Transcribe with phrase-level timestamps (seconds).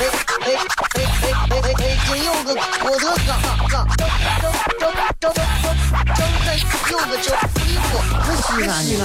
[0.00, 0.10] 哎哎
[0.40, 0.54] 哎
[0.94, 1.98] 哎哎哎哎！
[2.06, 3.34] 今有个我的哥，
[3.68, 4.06] 哥，正
[4.78, 5.34] 正正正
[6.14, 6.48] 正在
[6.88, 7.26] 有个叫
[7.64, 7.98] 衣服，
[8.36, 9.02] 西安西安。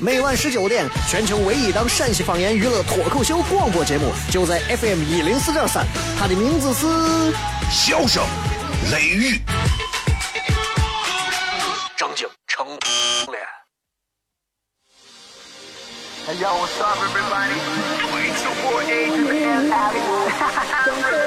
[0.00, 5.86] 每晚十九点，全球唯一档陕西方言娱乐脱口秀广播节目，就在 FM 一零四点三。
[6.18, 6.86] 它的名字是
[7.70, 8.22] 《笑声
[8.92, 9.36] 雷雨》，
[11.96, 13.42] 正经成脸。
[16.26, 17.83] Hey yo, what's up, everybody?
[20.46, 21.23] 哈 哈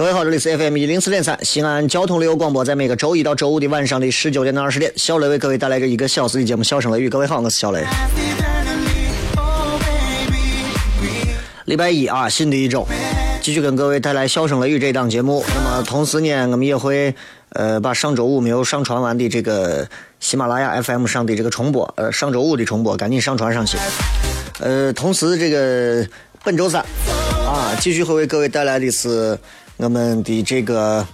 [0.00, 7.08] 各位好，这里是 FM 一零四点三西安交通旅游广播，在每个周一到周五的晚上的十九点到二十点，小雷为各位带来个一个小时的节目《笑声雷雨》。
[7.10, 7.84] 各位好，我是小雷。
[11.66, 12.88] 礼拜一啊，新的一周，
[13.42, 15.44] 继续跟各位带来《笑声雷雨》这档节目。
[15.54, 17.14] 那么同时呢，我们也会
[17.50, 19.86] 呃把上周五没有上传完的这个
[20.18, 23.76] 喜马拉雅 FM 上的这个重播，呃上周五的重播赶紧上传上去。
[24.60, 26.08] 呃，同时这个
[26.42, 26.80] 本周三
[27.46, 29.38] 啊，继续会为各位带来的是。
[29.82, 31.06] 我们的这个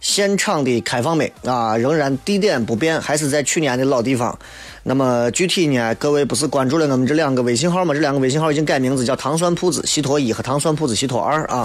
[0.00, 4.36] 现场的开放麦啊，仍然地点不变，还是在去年的老地方。
[4.82, 7.94] 那么具体呢，各位不是关注了我们这两个微信号吗？
[7.94, 11.64] 这两个微信号已经改名字叫糖酸铺子西托一和糖酸铺子西托二啊。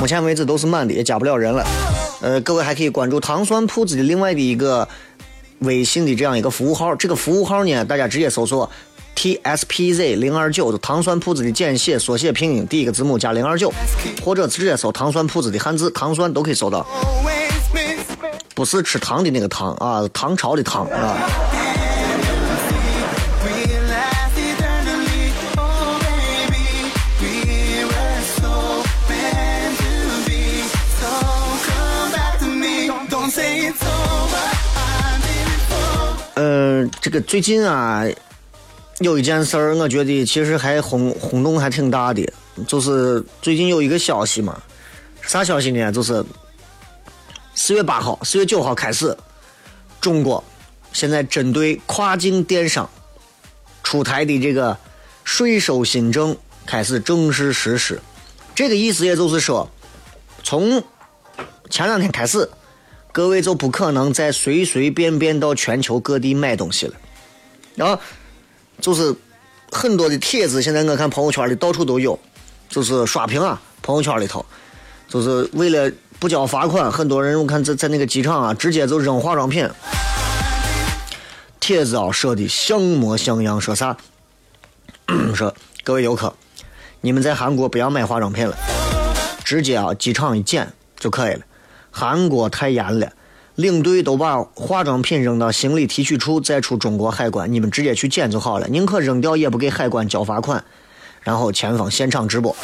[0.00, 1.64] 目前为止都是满的，也加不了人了。
[2.20, 4.88] 呃，各位还可以关注糖酸铺子的另外的一个
[5.60, 6.92] 微信的这样一个服务号。
[6.96, 8.68] 这个服务号呢，大家直接搜索。
[9.16, 13.72] T S P Z 零二九，糖酸铺子的简写缩写拼音，第一个字母加零二九，
[14.22, 16.86] 或者直接搜糖酸铺子的汉字，糖酸都可以搜到。
[18.54, 21.16] 不是吃糖的那个糖啊，唐朝的唐啊。
[36.34, 38.04] 嗯，这个最近啊。
[39.00, 42.32] 有一件事儿，我觉得其实还轰轰动还挺大的，
[42.66, 44.62] 就是最近有一个消息嘛，
[45.20, 45.92] 啥消息呢？
[45.92, 46.24] 就是
[47.54, 49.14] 四月八号、四月九号开始，
[50.00, 50.42] 中国
[50.94, 52.88] 现在针对跨境电商
[53.82, 54.74] 出台的这个
[55.24, 56.34] 税收新政
[56.64, 58.00] 开始正式实施。
[58.54, 59.70] 这个意思也就是说，
[60.42, 60.82] 从
[61.68, 62.48] 前两天开始，
[63.12, 66.94] 各位就不可能再随随便便到全球各地买东西了，
[67.74, 68.00] 然后。
[68.80, 69.14] 就是
[69.70, 72.18] 很多的帖子，现在我看朋友圈里到处都有，
[72.68, 74.44] 就是刷屏啊，朋友圈里头，
[75.08, 79.68] 就是为了不交罚款，很多人我看在在那个机场啊，直接就扔化妆品。
[81.58, 83.96] 帖子啊，说的像模像样，说啥？
[85.34, 86.34] 说各位游客，
[87.00, 88.56] 你们在韩国不要买化妆品了，
[89.44, 91.40] 直接啊机场一检就可以了。
[91.90, 93.12] 韩国太严了。
[93.56, 100.62] 领队都把化妆品扔到行李提取处，再出中国海关，你们直接去捡就好了，宁可扔掉也不给海关交罚款。
[101.22, 102.54] 然后前方现场直播，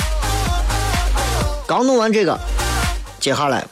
[1.66, 2.38] 刚弄完这个，
[3.18, 3.66] 接下来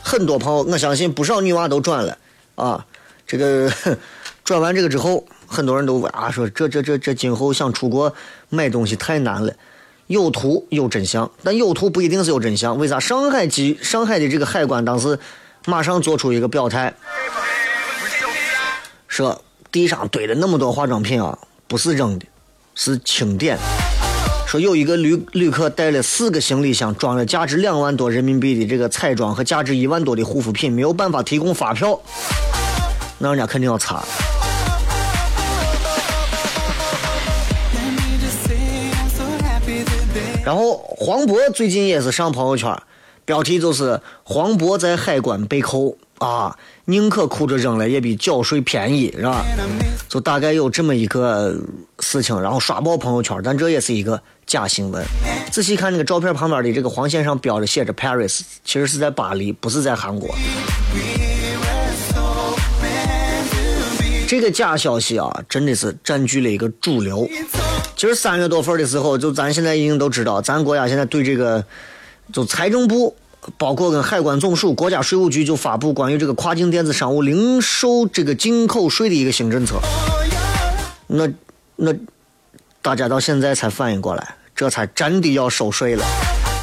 [0.00, 2.16] 很多朋友，我相信不少女娃都转了
[2.54, 2.86] 啊。
[3.26, 3.70] 这个
[4.44, 8.14] 转完这个之后，很多人都问啊说这这这这今后想出国
[8.48, 9.52] 买东西太难了，
[10.06, 12.78] 有图有真相，但有图不一定是有真相。
[12.78, 15.18] 为啥上海机上海的这个海关当时？
[15.66, 16.94] 马上做出一个表态，
[19.06, 22.26] 说地上堆了那么多化妆品啊，不是扔的，
[22.74, 23.58] 是清点。
[24.46, 32.00] 说有一个旅旅客带了四个行李箱，装了价值两万多人民币的这个彩妆和价值一万多的护肤品，没有办法提供发票，
[33.18, 34.02] 那人家肯定要查。
[40.42, 42.74] 然后黄渤最近也是上朋友圈。
[43.30, 49.44] 标题就是黄渤在海关被扣啊，宁可哭着扔了，也比缴税便宜，是吧？
[50.08, 51.56] 就大概有这么一个
[52.00, 55.04] 事情，然后刷爆朋友圈，但这也是一个假新闻。
[55.52, 60.34] 仔细看那个照片旁边的这个黄线上标着写着 Paris，其实是在巴黎，不是在韩国。
[64.26, 67.28] 这个假消息啊，真的是占据了一个主流。
[67.94, 71.64] 其实三月多份的时候，就咱现在已经都知道，咱国家现在对这个，
[72.32, 73.14] 就财政部，
[73.56, 79.80] 包括跟海关总署、国家税务局就发布关于这个跨境电子商务零售这个进口税的一个新政策。
[81.06, 81.28] 那
[81.76, 81.94] 那
[82.82, 86.04] 大家到现在才反应过来，这才真的要收税了。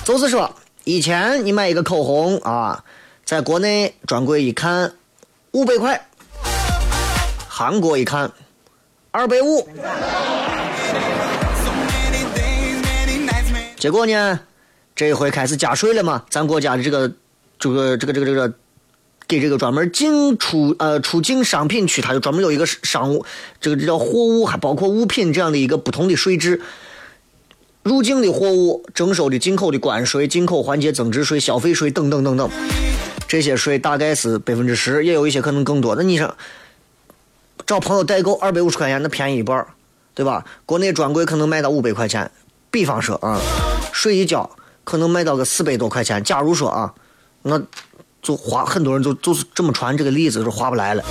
[0.06, 0.53] 就是说，
[0.83, 2.83] 以前你买一个口红啊，
[3.25, 4.94] 在国内专柜一看
[5.51, 6.01] 五百块。
[7.50, 8.31] 韩国一看，
[9.09, 9.68] 二百五，
[13.79, 14.39] 结果呢，
[14.98, 16.24] 这一回开始加税了嘛？
[16.28, 17.08] 咱国家的这个
[17.60, 18.54] 这个这个这个这个
[19.28, 23.24] 给这个专门进出呃出境商品区，它就专门有一个商务，
[23.62, 26.64] 这个这叫货物，还包括物品这样的一个不同的税制。
[27.84, 32.50] 入境的货物征收的进口的关税、进口环节增值税、消费税等等等等，
[33.28, 35.96] 这些税大概是百分之十，也有一些可能更多。
[35.96, 36.36] 那你说？
[37.68, 39.64] 找朋友代购二百五十块钱，那便宜一半
[40.16, 40.44] 对吧？
[40.66, 42.32] 国内专柜可能卖到五百块钱，
[42.72, 43.40] 比方说啊，
[43.92, 44.50] 税一交
[44.88, 46.24] 可能卖到个四百多块钱。
[46.24, 46.94] 假如说啊，
[47.42, 47.62] 那
[48.22, 51.04] 就划很多人就就是这么传这个例子，就划不来了。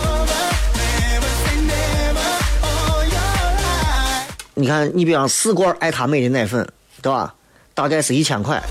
[4.55, 6.67] 你看，你比方四罐爱他美的奶粉，
[7.02, 7.34] 对吧？
[7.75, 8.62] 大概是一千块，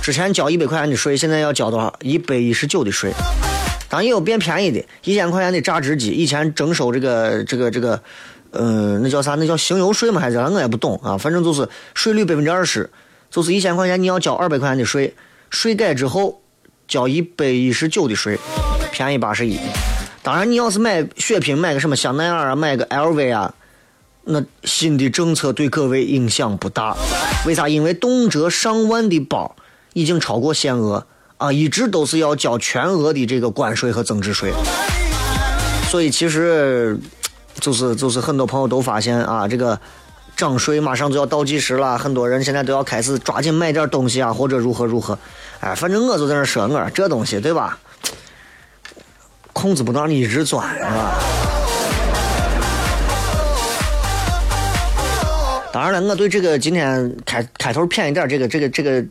[0.00, 1.92] 之前交一百块钱的税，现在要交多少？
[2.00, 3.12] 一百一十九的税。
[3.88, 8.00] 当然也有变便宜的，一千块钱的榨汁机，以前征收这个这个这个，
[8.52, 9.34] 呃，那叫啥？
[9.34, 10.20] 那叫行邮税吗？
[10.20, 10.48] 还是啥？
[10.48, 11.18] 我也不懂啊。
[11.18, 12.88] 反正就是税率百分之二十，
[13.32, 15.14] 就是一千块钱你要交二百块钱的税，
[15.48, 16.42] 税改之后
[16.86, 18.38] 交一百一十九的税，
[18.92, 19.58] 便宜八十一。
[20.22, 23.54] 当然，你要是买血拼，买个什么香奈儿啊，买个 LV 啊，
[24.24, 26.94] 那新的政策对各位影响不大。
[27.46, 27.66] 为啥？
[27.66, 29.56] 因为动辄上万的包
[29.94, 31.06] 已经超过限额。
[31.38, 34.52] 啊，一直都是要交全额的这个关税和增值税，
[35.90, 36.96] 所以其实
[37.58, 39.76] 就是就是很多朋友都发现啊，这个
[40.42, 45.16] 涨税马上就要倒计时了，很多人现在都要开始抓紧买点东西啊，或者如何如何。
[45.60, 47.78] 哎，反正我就在那说，我这东西对吧？
[49.52, 51.14] 控制不能让你一直钻，是吧？
[55.72, 59.04] 当然了，我对这个今天开开头偏一点，这个这个这个。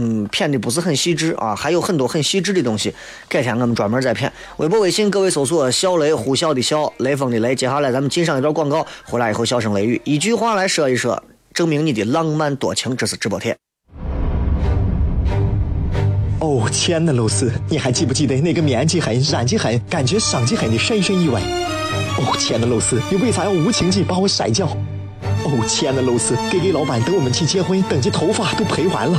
[0.00, 2.94] 嗯，骗的不是很细致啊，还有很多很细致的东西，
[3.28, 4.32] 改天我们专门再骗。
[4.58, 7.52] 微博、微信，各位搜索“小雷”呼啸的啸，雷锋的雷。
[7.52, 11.20] 接下来咱们进上一段广告，回来以后笑声雷雨，一句话来说一说，
[11.52, 12.96] 证明你的浪漫多情。
[12.96, 13.56] 这是直播贴。
[16.38, 21.42] 哦，亲爱的露丝，你还记不记得那个面积狠、染技狠、感觉伤及狠的深深意外？
[22.18, 24.68] 哦，亲爱的露丝，你为啥要无情地把我甩掉？
[25.44, 29.18] 哦，亲爱的露丝给给老板等我们去结婚，等级头发都赔完了。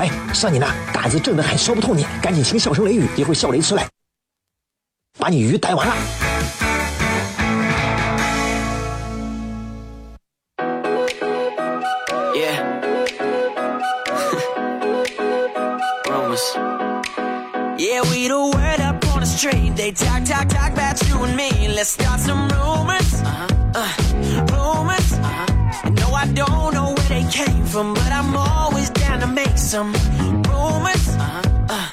[0.00, 3.86] 哎，算你那胆子正的很，说不透你，赶紧请笑声雷雨，一会儿笑雷出来，
[5.18, 5.94] 把你鱼逮完了。
[12.34, 12.80] Yeah.
[16.06, 16.56] Rumors.
[17.76, 19.76] Yeah, we the word up on the street.
[19.76, 21.68] They talk, talk, talk about you and me.
[21.68, 23.20] Let's start some rumors.
[23.22, 23.48] Uh-huh.
[23.74, 23.92] Uh,
[24.50, 25.12] rumors.
[25.12, 25.90] Uh-huh.
[25.90, 28.29] No, I don't know where they came from, but I'm to
[29.30, 29.92] make some
[30.48, 31.16] rumors.
[31.16, 31.42] Uh-huh.
[31.68, 31.88] Uh,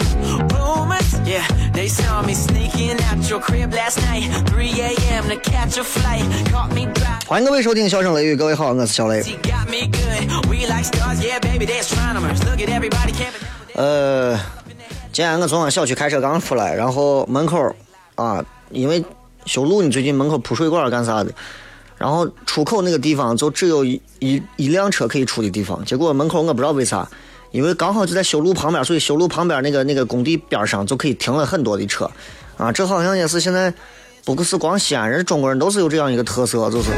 [0.53, 1.19] rumors.
[1.25, 4.29] Yeah, they saw me sneaking out your crib last night.
[4.49, 5.29] 3 a.m.
[5.29, 6.23] to catch a flight.
[6.51, 7.27] Caught me driving.
[7.27, 9.21] 欢迎各位收听《笑声雷雨》，各位好，我是小雷。
[13.73, 14.35] 呃，
[15.11, 17.75] 今天我从俺小区开车刚出来，然后门口
[18.15, 19.03] 啊，因为
[19.45, 21.31] 修路呢，最近门口铺水管干啥的，
[21.97, 27.07] 然后出口那个地方就只有一一一辆车可以出的地方，结果门口我不知道为啥，
[27.51, 32.09] 因为刚好就在修路旁边，所以修路旁边那个那个工地边上就可以停了很多的车，
[32.57, 33.73] 啊，这好像也是现在
[34.25, 36.89] 不是光西安人，中国人都是有这样一个特色，就是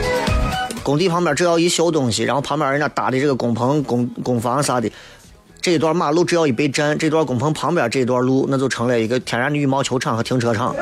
[0.84, 4.92] 工地旁边只要一修东西，然后旁边人家搭的这个工棚、工工房啥的。
[5.62, 10.74] 这一段马路只要一被占，这段工棚旁边这段路那就成了一个天然的羽毛球场和停车场。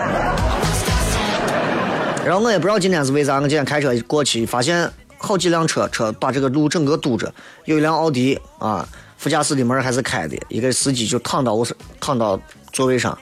[2.24, 7.34] 然后我也不知道今天是为啥，我今天开车过去，发现好几辆车车把这个路整个堵着，
[7.66, 8.88] 有一辆奥迪啊，
[9.28, 11.68] 副驾驶的门还是开的，一个司机就躺到我
[12.00, 12.40] 躺到
[12.72, 13.18] 座位上，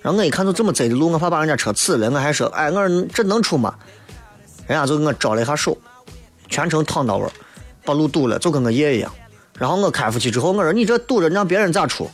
[0.00, 3.74] 然后我一看就这么窄的路，我怕把人家车呲了，我还说，哎，我说这能出吗？
[4.66, 5.76] 人家就给我招了一下手，
[6.48, 7.28] 全程躺到位，
[7.84, 9.12] 把路堵了，就跟个爷一样。
[9.58, 12.10] 然后我开出去之后，我说你这堵着，让别人咋出？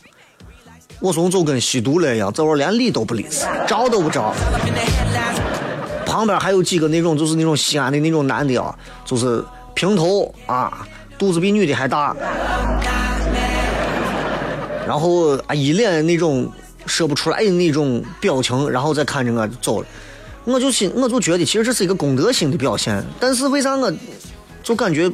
[0.99, 3.25] 我说就跟吸毒了一样，这会连理都不理，
[3.65, 4.35] 招都不招。
[6.05, 9.41] 旁边还有几个那种，就是那种西安的那种男的啊，就是
[9.73, 10.85] 平头啊，
[11.17, 12.13] 肚子比女的还大，
[14.87, 16.49] 然后啊一脸那种
[16.85, 19.87] 说不出来的那种表情，然后再看着我走了。
[20.45, 23.91] 我就心我就觉得其实这是一个公德心的表现，但是为啥我
[24.63, 25.11] 就感觉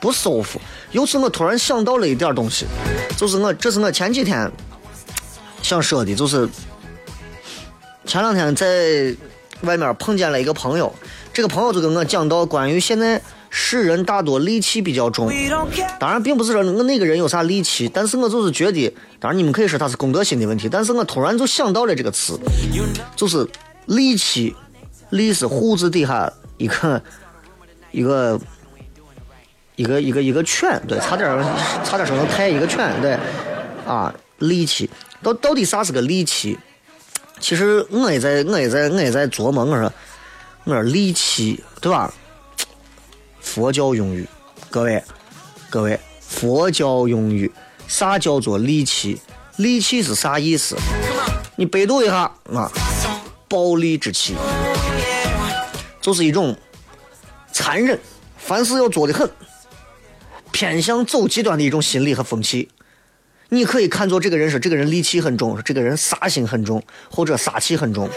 [0.00, 0.60] 不舒服？
[0.92, 2.66] 由此我突然想到了一点东西，
[3.16, 4.48] 就是我这是我前几天
[5.60, 6.48] 想说的，就是
[8.04, 9.12] 前两天在
[9.62, 10.94] 外面碰见了一个朋友，
[11.32, 13.20] 这个朋友就跟我讲到关于现在
[13.58, 15.32] 世人大多戾气比较重，
[15.98, 22.38] 当然并不是说我那个人有啥戾气，但是我就是觉得，当然你们可以说他是公德心的问题，但是我突然就想到了这个词，
[23.16, 23.48] 就是
[23.88, 24.54] 戾气。
[25.10, 27.02] 戾是户字底下一个
[27.92, 28.38] 一个
[29.76, 31.26] 一个一个一个犬，对，差点
[31.82, 33.16] 差点说成太一个犬，对，
[33.86, 34.90] 啊，戾气，
[35.22, 36.58] 到到底啥是个戾气？
[37.40, 39.90] 其实我也在我也在我也在琢磨，我说
[40.64, 42.12] 我说戾气，对吧？
[43.46, 44.28] 佛教用语，
[44.68, 45.02] 各位
[45.70, 47.50] 各位，佛教用语，
[47.86, 49.18] 啥叫做戾气？
[49.56, 50.76] 戾气是啥意思？
[51.54, 52.70] 你百度一下啊，
[53.48, 54.34] 暴戾之气。
[56.02, 56.54] 就是一种
[57.50, 57.98] 残忍，
[58.36, 59.30] 凡事要做的很，
[60.50, 62.68] 偏向走极端的一种心理和风气。
[63.48, 68.10] 你可以看作这个人说这个人戾气很重，这个人杀心很重，或者杀气很重。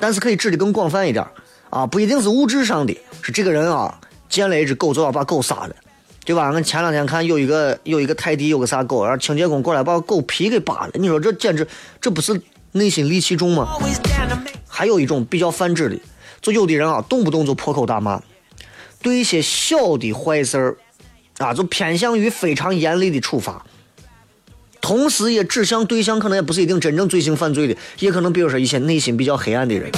[0.00, 1.24] 但是可以指的更广泛一点
[1.70, 3.98] 啊，不一定是物质上的，是这个人啊
[4.32, 5.76] 见了一只狗就要把狗杀了，
[6.24, 6.50] 对吧？
[6.50, 10.92] 俺前两天看有一个有一个泰迪有个啥狗，然后清洁工过来把狗皮给扒了。
[10.94, 11.68] 你说这简直
[12.00, 12.40] 这不是
[12.72, 13.76] 内心戾气重吗？
[14.66, 15.96] 还有一种比较泛指的。
[16.40, 18.22] 就有的人啊，动不动就破口大骂，
[19.02, 20.76] 对一些小的坏事儿，
[21.36, 23.64] 啊，就偏向于非常严厉的处罚，
[24.80, 29.90] 同时也指向对象，可能也不是一定真正罪行犯罪的，也可能比如说一些内心比较黑暗的人。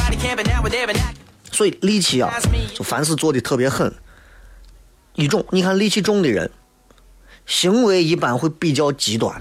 [1.53, 2.35] 所以戾气啊，
[2.75, 3.91] 就凡事做的特别狠。
[5.15, 6.51] 一种，你看戾气重的人，
[7.47, 9.35] 行为一般会比较极端。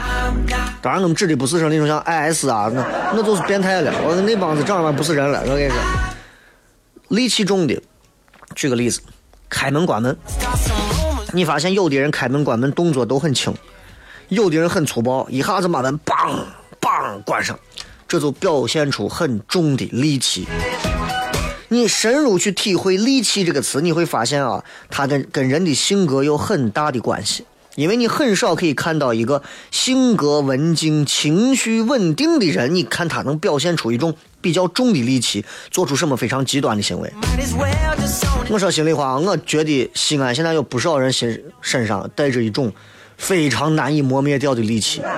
[0.81, 3.91] 当然，我们指的不是说那种像 IS 啊，那那就是变态了。
[4.03, 5.77] 我说那帮子正儿八经不是人了，我跟你说。
[7.09, 7.81] 戾气重的，
[8.55, 9.01] 举个例子，
[9.49, 10.15] 开门关门，
[11.31, 13.53] 你发现有的人开门关门动作都很轻，
[14.29, 16.39] 有的人很粗暴，一下子把门梆
[16.81, 17.57] 梆关上，
[18.07, 20.47] 这就表现出很重的戾气。
[21.73, 27.45] 你深入去体会“戾气”这个词，你会发现啊，它跟跟人的性格有很大的关系。
[27.75, 37.11] 因为你很少可以看到一个性格文静、情绪稳定的人，你看他能表现出一种比较重的戾气，做出什么非常极端的行为。
[38.49, 42.71] 我说心里话，我觉得西安现在有不少人心身上带着一种
[43.17, 45.01] 非常难以磨灭掉的戾气。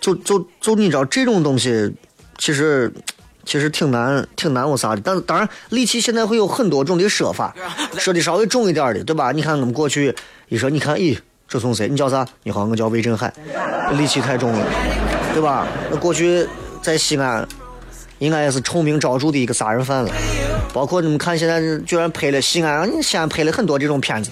[0.00, 1.92] 就就就你知道这种东西，
[2.38, 2.92] 其实。
[3.42, 5.00] 其实挺难，挺难我啥的。
[5.02, 7.52] 但是当然，戾气现在会有很多种的说法，
[7.98, 9.32] 说的稍微重一点的，对吧？
[9.32, 10.14] 你看我们过去
[10.50, 11.88] 一说，你看，咦，这从谁？
[11.88, 12.24] 你叫啥？
[12.44, 13.32] 你好，我叫魏振海，
[13.92, 14.64] 戾气太重了，
[15.32, 15.66] 对吧？
[15.90, 16.46] 那过去
[16.82, 17.48] 在西安，
[18.18, 20.12] 应该也是臭名昭著的一个杀人犯了。
[20.72, 24.30] 包括你们看，现在居然拍了西安，西安拍了很多这种片子，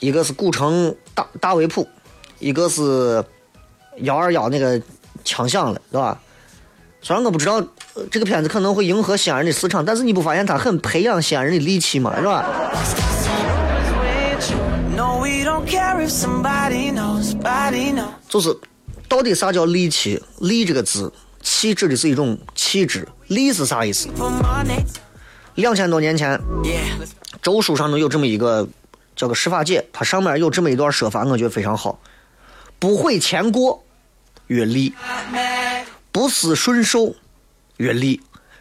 [0.00, 1.86] 一个是古城大大围捕，
[2.40, 3.22] 一个是
[3.98, 4.80] 幺二幺那个
[5.24, 6.18] 枪响了，对吧？
[7.00, 7.62] 虽然我不知道
[8.10, 12.14] 这个片子可能会迎合西安人的市场，但是你不发现它很培养西安人的戾气吗？
[12.16, 12.44] 是吧？
[18.28, 18.56] 就是
[19.06, 20.22] 到底啥叫戾气？
[20.40, 23.06] 戾这个字，气指的是一种气质。
[23.28, 24.08] 戾是啥意思？
[25.56, 26.40] 两千多年前，
[27.42, 28.66] 周书上头有这么一个
[29.14, 32.00] 叫个《释法解》，它上面有这么一段说法，我觉得非常好：
[32.78, 33.83] 不悔前过，
[34.48, 34.92] 曰戾。
[36.12, 37.14] 不思顺受，
[37.78, 38.20] 越利；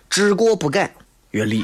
[0.10, 0.96] 知过不改，
[1.32, 1.64] 越利。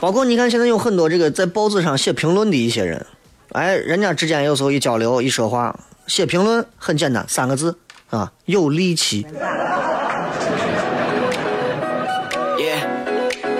[0.00, 3.04] 包括你看，现在有很多这个在报纸上写评论的一些人，
[3.50, 7.76] 哎，人家之间有时候一交流、一说话，写评论很简单，三个字
[8.08, 9.26] 啊，有力气。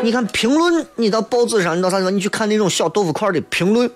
[0.02, 3.90] 你看评论，你到报纸上，你到啥地方，你去看那种小豆腐块的评论，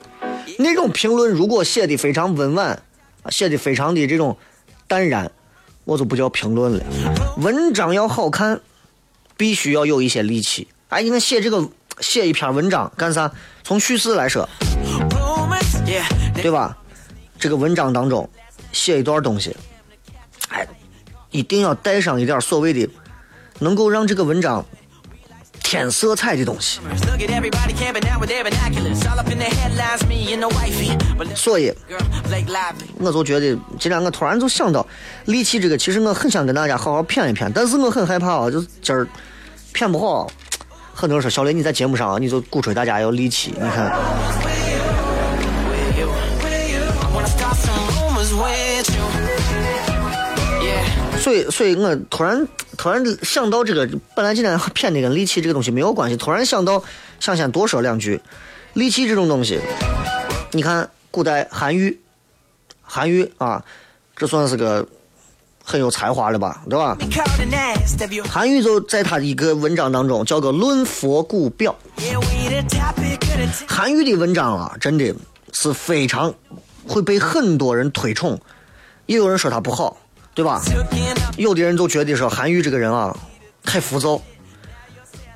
[0.58, 2.82] 那种评论如果写的非常温婉，
[3.30, 4.36] 写的非常的这种
[4.86, 5.30] 淡然，
[5.84, 6.84] 我就不叫评论了。
[7.38, 8.60] 文章要好看，
[9.36, 10.68] 必须要有一些力气。
[10.90, 11.66] 哎，你看写这个
[12.00, 13.30] 写一篇文章干啥？
[13.62, 14.46] 从叙事来说，
[16.36, 16.76] 对吧？
[17.38, 18.28] 这个文章当中
[18.72, 19.56] 写一段东西，
[20.50, 20.66] 哎，
[21.30, 22.88] 一定要带上一点所谓的
[23.58, 24.64] 能够让这个文章
[25.74, 26.78] 偏色彩的东西。
[31.34, 31.72] 所以，
[33.00, 34.86] 我就觉得今天我突然就想到，
[35.24, 39.04] 力气这个其实我很想跟大家好好骗一骗，但是我很害怕啊，就今儿
[39.72, 40.30] 骗不好。
[40.94, 43.92] 很多人说小雷你在节目上、啊、你就鼓吹大家要力气，你看。
[51.24, 56.84] 所以，所以我突然突然想到这个，本来今天谝的跟力气这个东西没有关系，突然想到，
[57.18, 58.20] 想先多说两句。
[58.74, 59.58] 力气这种东西，
[60.50, 61.98] 你看古代韩愈，
[62.82, 63.64] 韩愈啊，
[64.14, 64.86] 这算是个
[65.64, 66.94] 很有才华了吧，对吧？
[68.28, 71.74] 韩愈就在他的一个文章当中叫个《论佛骨表》。
[73.66, 75.14] 韩愈的文章啊，真的
[75.54, 76.34] 是非常
[76.86, 78.38] 会被很多人推崇，
[79.06, 79.96] 也有人说他不好，
[80.34, 80.60] 对吧？
[81.36, 83.16] 有的人就觉得说韩愈这个人啊，
[83.62, 84.20] 太浮躁，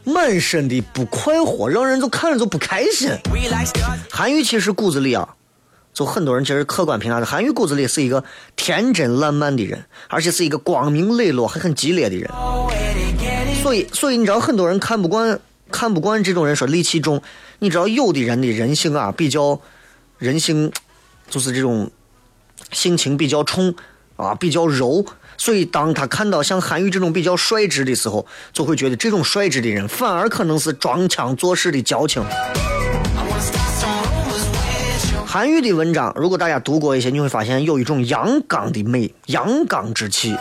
[0.05, 3.11] 满身的不快活，让人就看着就不开心。
[4.11, 5.37] 韩愈其实骨子里啊，
[5.95, 8.25] 就很多人其实客观评价的，韩愈骨子里是一个
[8.57, 12.29] 天真烂漫的人，而且是一个光明磊落还很激烈的人。
[13.63, 15.39] 所以，所以你知道很多人看不惯，
[15.71, 17.23] 看不惯这种人说戾气重。
[17.61, 19.61] 你知道有的人的人性啊，比较
[20.19, 20.73] 人性，
[21.29, 21.91] 就是这种
[22.73, 23.75] 性情比较冲
[24.19, 25.07] 啊，比较柔。
[25.39, 32.23] 所以，当他看到像韩愈这种比较率直的时候，就会觉得这种率直的人反而可能是装腔作势的矫情。
[35.25, 40.37] 韩愈的文章，如果大家读过一些，你会发现有一种阳刚的美，阳刚之气。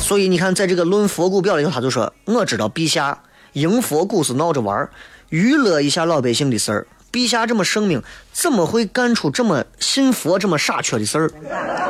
[0.00, 3.22] 所以你看，在这个《论佛骨表》里头，他就说：“我知道陛下
[3.54, 4.90] 迎佛骨是闹着玩儿，
[5.30, 6.86] 娱乐一下老百姓的事儿。
[7.14, 11.30] 陛下这么圣明，怎么会干出这么信佛、这么傻缺的事儿？”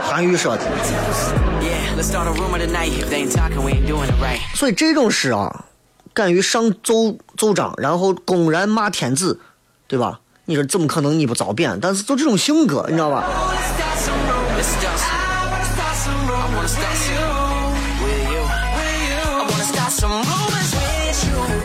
[0.04, 0.62] 韩愈说的。
[4.54, 5.64] 所以这种事啊，
[6.12, 9.40] 敢于上奏奏章，然后公然骂天子，
[9.86, 10.20] 对吧？
[10.44, 11.78] 你说怎么可能你不遭贬？
[11.80, 13.24] 但是就这种性格，你知道吧？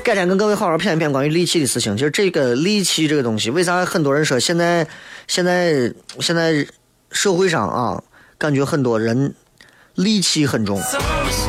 [0.09, 1.95] 改天跟各位好好谝一谝关于戾气的事情。
[1.95, 4.87] 其实这个戾气这个东西，为啥很多人说现在
[5.27, 6.65] 现在现在
[7.11, 8.01] 社会上啊，
[8.35, 9.35] 感觉很多人
[9.95, 10.81] 戾气很重？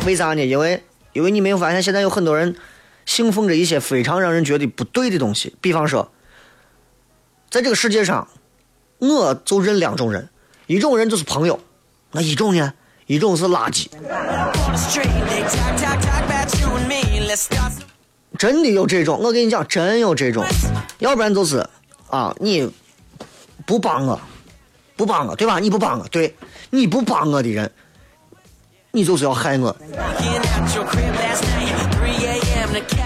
[0.05, 0.45] 为啥呢？
[0.45, 2.55] 因为因为你没有发现，现在有很多人
[3.07, 5.55] 信奉着一些非常让人觉得不对的东西。
[5.59, 6.11] 比方说，
[7.49, 8.27] 在这个世界上，
[8.99, 10.29] 我就认两种人，
[10.67, 11.59] 一种人就是朋友，
[12.11, 12.71] 那一种呢，
[13.07, 13.87] 一种是垃圾。
[18.41, 20.43] 真的有这种我跟你讲真有这种。
[20.97, 21.63] 要不然就是
[22.09, 22.67] 啊你
[23.67, 24.19] 不帮我
[24.95, 25.59] 不帮我对吧？
[25.59, 26.35] 你不帮我对
[26.71, 27.71] 你不帮我的人
[28.89, 29.75] 你就是要害我。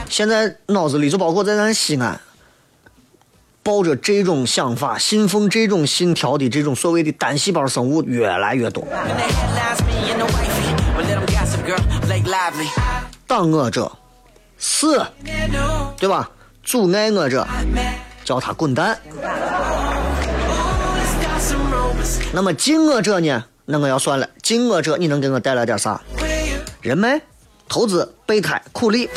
[0.08, 2.17] 现在脑子里就包括在咱西安
[3.62, 8.88] 抱着这种想法信奉这种信条的这种所谓的单细胞生物越来越多。
[13.28, 13.91] 挡我者
[14.58, 15.94] 死，Yeah, no.
[15.98, 16.30] 对吧？
[16.63, 17.46] 阻碍我者
[18.24, 18.98] 叫他滚蛋。
[22.34, 23.46] 那么近我者呢？
[23.65, 26.02] 那我要算了，近我者你能给我带来点啥？
[26.82, 27.22] 人脉、
[27.68, 29.10] 投资、备胎、苦力，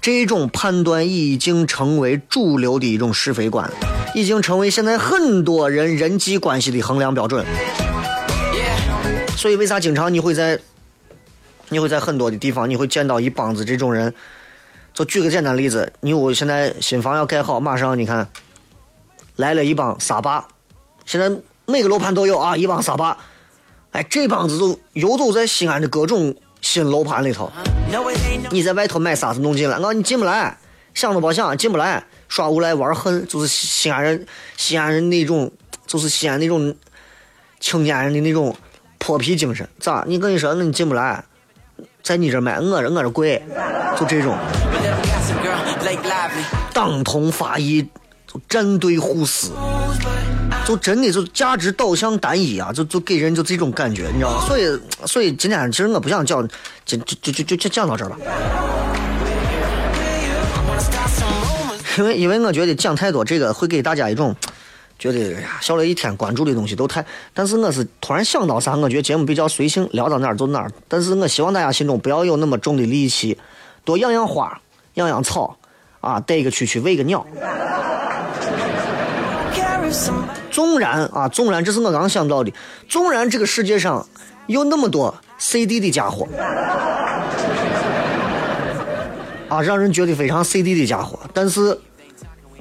[0.00, 3.70] 这种判断已经成为主流的一种是非观，
[4.14, 7.44] 已经成为现在很多人人际关系的衡量标准。
[9.36, 10.58] 所以为啥经常你会在
[11.68, 14.14] 你会在很多的地方你会见到一帮子这种人？
[14.94, 18.28] 就举个简单例子，你我现在新房要盖好，马上你看
[19.34, 20.46] 来了一帮沙巴，
[21.04, 21.28] 现在
[21.66, 23.18] 每个楼盘都有啊，一帮沙巴，
[23.90, 27.50] 哎，这帮子就游走在西安的各种新楼盘里头。
[28.50, 30.56] 你在外头买啥子弄进来，我说你进不来，
[30.94, 34.24] 想都别想，进不来，耍无赖玩狠，就是西安人，
[34.56, 35.50] 西安人那种，
[35.88, 36.72] 就是西安那种
[37.58, 38.54] 青年人的那种
[38.98, 39.68] 泼皮精神。
[39.80, 40.04] 咋？
[40.06, 41.24] 你跟你说，那你进不来，
[42.04, 43.42] 在你这买，我这我这贵，
[43.98, 44.36] 就这种
[46.74, 47.80] 党同伐异，
[48.30, 49.50] 就站队互撕，
[50.66, 54.44] 就真的就价值导向单一啊，就就给人就这种感觉，你知道吗？
[54.46, 56.46] 所以，所以今天其实我不想讲，
[56.84, 58.18] 就就就就就就讲到这儿吧。
[61.96, 64.36] 因为因为我觉得讲太多这个会给大家一种
[64.98, 70.70] 觉得哎呀，笑了一天关注的东西都太，但是我是突然想到啥，我觉得节目比较随性，聊到哪儿就哪儿。
[70.88, 73.36] 但是我希望大家心中不要有那么重的戾气，
[73.84, 74.60] 多养养花，
[74.94, 75.56] 养养草，
[76.00, 77.26] 啊，逮个蛐蛐，喂个鸟。
[80.50, 82.52] 纵然啊，纵然这是我刚想到的，
[82.88, 84.06] 纵然这个世界上
[84.46, 86.26] 有那么多 CD 的家伙，
[89.48, 91.78] 啊，让人觉得非常 CD 的家伙，但是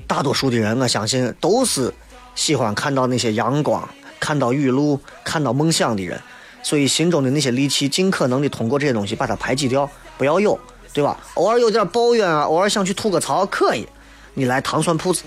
[0.05, 1.93] 大多数的人，我相信都是
[2.35, 3.87] 喜欢看到那些阳光、
[4.19, 6.19] 看到雨露、看到梦想的人，
[6.61, 10.59] 所以心中的那些戾气，尽可能的通过这些东西把它排挤掉，不要有，
[10.93, 11.17] 对吧？
[11.35, 13.87] 偶尔有点抱怨啊，偶尔想去吐个槽可以，
[14.33, 15.23] 你来糖蒜铺子。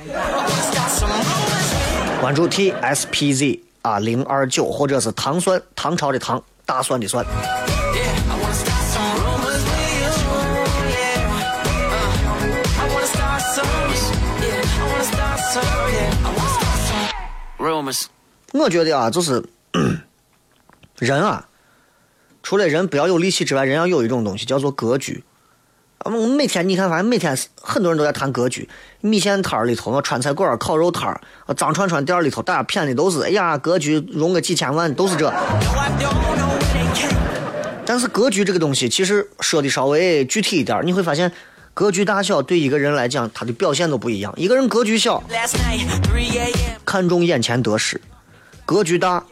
[2.21, 7.25] 关注 TSPZ 啊零二九，或者是糖蒜唐朝的唐，大蒜的蒜。
[18.53, 19.43] 我觉得啊，就是
[20.99, 21.49] 人啊，
[22.43, 25.25] 除了人不要有戾气之外，人要有一种东西叫做格局。
[26.05, 28.69] 我每天你看，反正每天很多人都在谈格局。
[29.01, 31.21] 米线摊儿里头，川菜馆、烤肉摊儿，
[31.57, 35.33] 脏串串店里头，大家骗的都是，哎呀，格局融个几千万，都是这。
[37.85, 41.33] 但是格局这个东西，其实说的稍微具体一点，你会发现，
[41.77, 44.33] 格局大小对一个人来讲，他的表现都不一样。
[44.39, 46.79] 一个人格局小，Last night, 3 a.m.
[46.87, 47.99] 看重眼前得失；
[48.65, 49.23] 格局大，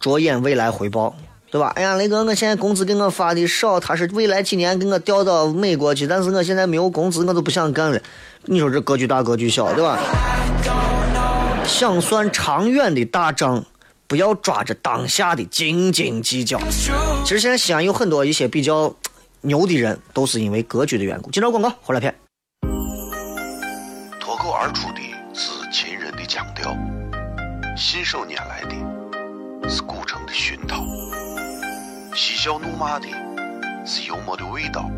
[0.00, 1.14] 着眼未来回报，
[1.52, 1.72] 对吧？
[1.76, 8.00] 哎呀，雷哥，我现在工资给我发的少，他是未来几年给我调到美国去，但是我现在没有工资，我都不想干了。
[8.46, 9.96] 你说这格局大格局小，对吧？
[11.64, 13.64] 想算长远的大账，
[14.08, 16.58] 不要抓着当下的斤斤计较。
[17.22, 18.92] 其实现在西安有很多一些比较
[19.44, 21.30] 牛的人，都是因为格局的缘故。
[21.30, 22.14] 今朝广告回来片。
[24.18, 25.00] 脱口而出的
[25.34, 26.74] 是秦人的腔调，
[27.76, 30.82] 信手拈来的是古城的熏陶，
[32.14, 33.06] 嬉笑怒骂的
[33.84, 34.90] 是幽默的味道，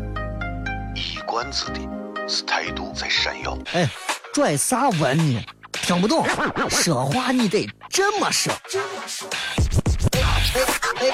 [0.95, 1.81] 一冠子的
[2.25, 3.57] 是态度在闪耀。
[3.73, 3.85] 哎，
[4.33, 5.43] 拽啥文呢？
[5.73, 6.25] 听不懂，
[6.71, 8.53] 说话你得这么说。
[10.99, 11.11] 北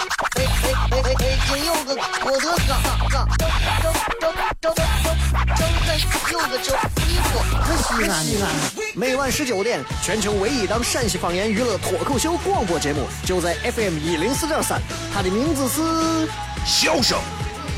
[1.48, 6.00] 京有个郭德纲，纲，张张张张张张
[6.32, 6.76] 有个叫
[7.08, 7.34] 一哥。
[7.78, 8.50] 西安，西安，
[8.96, 14.82] 每晚十九点，全球唯一档陕西方言娱乐脱口秀广播节目，就在 FM 一零四点三，
[15.14, 16.28] 它的名字是。
[16.66, 17.20] 笑声、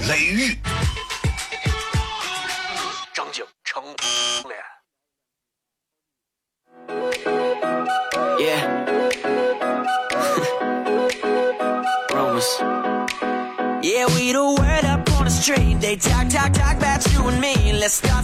[0.08, 0.56] 雷雨，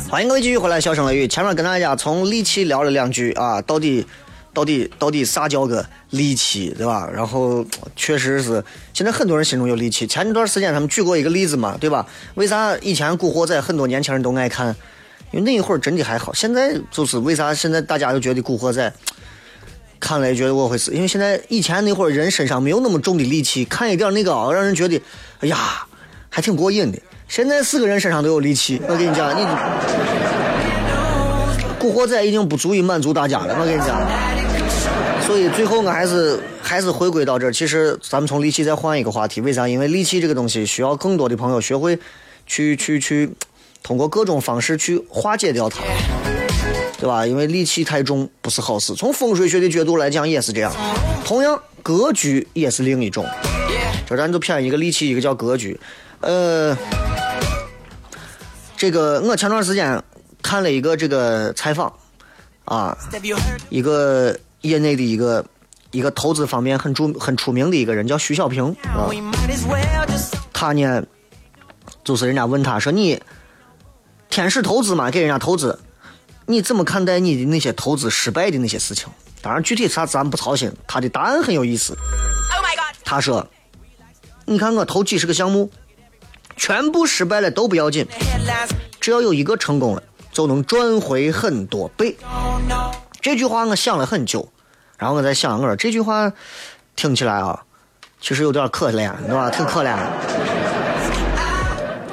[0.10, 1.27] 欢迎各位继续回来，笑声雷雨。
[1.27, 4.03] 前面跟大家从戾气聊了两句啊，到底
[4.51, 7.07] 到底到底啥叫个戾气，对吧？
[7.13, 7.63] 然后
[7.95, 10.07] 确实是现在很多人心中有戾气。
[10.07, 12.07] 前一段时间他们举过一个例子嘛，对吧？
[12.34, 14.75] 为啥以前《古惑仔》很多年轻人都爱看？
[15.29, 16.34] 因为那一会儿真的还好。
[16.34, 18.89] 现在就是为啥现在大家又觉得《古惑仔》
[19.99, 20.91] 看了也觉得我会死？
[20.91, 24.99] 因为现在以前那会儿人身上没有那么重的戾气，看一点那个啊，让人觉得
[25.41, 25.86] 哎呀
[26.31, 26.99] 还挺过瘾的。
[27.31, 29.47] 现在四个人身上都有戾气，我跟你讲，你。
[31.79, 34.05] 古惑仔已经不足以满足大家了，我跟你讲。
[35.25, 37.53] 所以最后我还是还是回归到这儿。
[37.53, 39.65] 其实咱们从戾气再换一个话题，为啥？
[39.65, 41.97] 因为戾气这个东西需要更多的朋友学会
[42.45, 43.29] 去去去，
[43.81, 45.79] 通过各种方式去化解掉它，
[46.99, 47.25] 对吧？
[47.25, 48.93] 因为戾气太重不是好事。
[48.93, 50.73] 从风水学的角度来讲也是这样。
[51.23, 53.25] 同样，格局也是另一种。
[54.05, 55.79] 这咱就偏一个戾气，一个叫格局。
[56.19, 56.77] 呃，
[58.81, 60.03] 这个我前段时间
[60.41, 61.93] 看了一个这个采访，
[62.65, 62.97] 啊?
[63.69, 65.45] 一个业内的一个
[65.91, 69.05] 一个投资方面很著很出名的一个人叫徐小平啊.
[70.51, 71.03] 他呢，
[72.03, 73.21] 就是人家问他说你
[74.31, 75.77] 天使投资嘛，给人家投资，
[76.47, 79.07] 你怎么看待你的那些投资失败的那些事情？
[79.43, 81.93] 当然具体啥咱不操心，他的答案很有意思。
[81.93, 82.65] Oh
[83.05, 83.47] 他说
[84.45, 85.69] ：“你看我投几十个项目，
[86.55, 88.05] 全部失败了都不要紧，
[88.99, 92.15] 只要有一个成功了，就能赚回很多倍。”
[93.21, 94.51] 这句话我想了很久，
[94.97, 96.31] 然后我在想，我说这句话
[96.95, 97.63] 听起来啊，
[98.19, 99.49] 其实有点可怜，对吧？
[99.49, 100.07] 挺可怜的。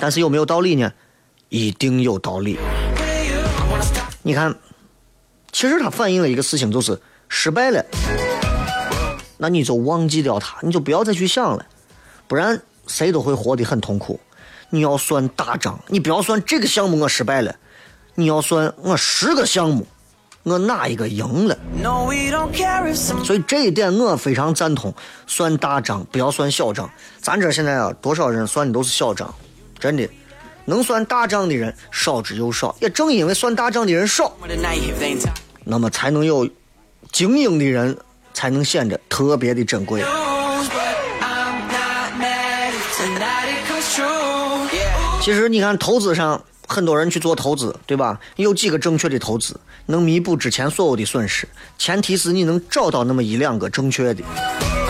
[0.00, 0.92] 但是有没有道理呢？
[1.48, 2.58] 一定有道理。
[4.22, 4.54] 你看，
[5.50, 7.82] 其实它反映了一个事情，就是失败了，
[9.38, 11.64] 那你就忘记掉它，你就不要再去想了，
[12.26, 14.20] 不然谁都会活得很痛苦。
[14.70, 17.54] 你要算大账，你不要算这个项目我失败了，
[18.14, 19.86] 你要算我十个项目，
[20.42, 22.06] 我哪一个赢了？No,
[22.94, 24.94] some 所以这一点我非常赞同，
[25.26, 26.90] 算大账不要算小账。
[27.20, 29.34] 咱这现在啊，多少人算的都是小账，
[29.78, 30.08] 真的，
[30.66, 32.76] 能算大账的人少之又少。
[32.80, 34.36] 也正因为算大账的人少.
[35.64, 36.48] 那么才能有
[37.12, 37.96] 精英的人，
[38.34, 40.02] 才能显得特别的珍贵。
[45.20, 48.18] 其实你看投资上，很多人去做投资，对吧？
[48.36, 54.22] 有几个正确的投资能弥补之前所有的损失，前提是你能找到那么一两个正确的。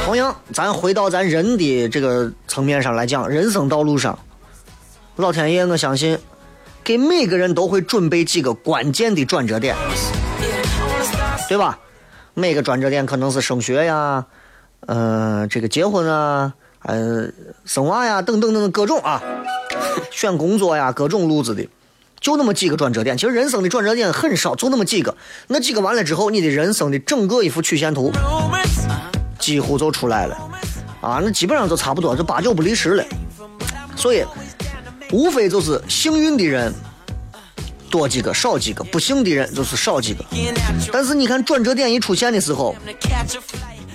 [0.05, 4.19] 同样，咱回到咱人的这个层面上来讲，人生道路上，
[5.17, 6.19] 老天爷，我相信
[6.85, 9.75] 给每个人都会准备几个关键的转折点，
[11.49, 11.79] 对吧？
[12.35, 14.25] 每个转折点可能是升学呀，
[14.87, 17.29] 呃，这个结婚啊，呃，
[17.65, 19.23] 生娃呀，等等等等各种啊。
[20.11, 21.67] 选工作呀，各种路子的，
[22.21, 23.17] 就那么几个转折点。
[23.17, 25.17] 其实人生的转折点很少，就那么几个。
[25.49, 28.13] 那几个完了之后，你的人生的整个一幅曲线图
[29.39, 30.37] 几乎就出来了，
[31.01, 33.05] 啊，那基本上就差不多，就八九不离十了。
[33.97, 34.25] 所以，
[35.13, 36.73] 无非就是幸运的人
[37.91, 40.25] 多几个，少几个；不幸的人就是少几个。
[40.93, 42.75] 但是你看转折点一出现的时候，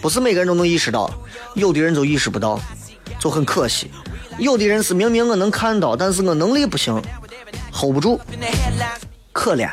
[0.04, 1.10] 不是每个人都能意识到，
[1.54, 2.60] 有的人就意识不到，
[3.18, 3.90] 就很可惜。
[4.38, 7.02] 有的人是明明我能看到，但是我能力不行
[7.72, 8.20] ，hold 不住，
[9.32, 9.70] 可怜，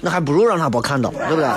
[0.00, 1.48] 那还不如让他不看到，对不对？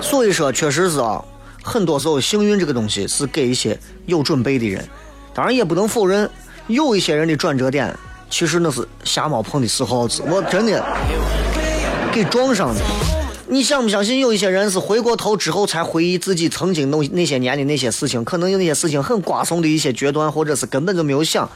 [0.00, 1.20] 所以说，确实是啊，
[1.64, 4.88] 很多时候幸运这个东西是给一些有准备的人，
[5.34, 6.30] 当然也不能否认，
[6.68, 7.92] 有一些人的转折点
[8.30, 10.80] 其实那是瞎猫碰的死耗子，我真的
[12.12, 12.80] 给撞上的。
[13.46, 21.48] 你相不相信有一些人是回过头之后才回忆自己曾经那那些年的那些事情，可能有那些事情很瓜怂的一些决断，或者是根本就没有想，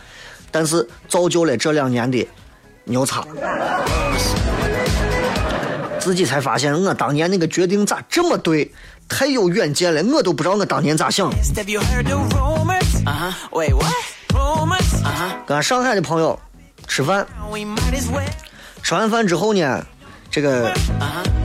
[0.51, 2.27] 但是造就了这两年的
[2.85, 3.25] 牛叉。
[5.99, 8.71] 自己才发现，我当年那个决定咋这么对，
[9.09, 11.31] 太有远见了，我都不知道我当年咋想。
[11.31, 11.35] Uh?
[13.07, 13.33] Uh
[15.05, 15.31] huh.
[15.47, 16.39] 跟上海的朋友
[16.87, 17.27] 吃饭.
[18.83, 19.85] 吃完饭之后呢，
[20.31, 21.38] 这个 Uh huh.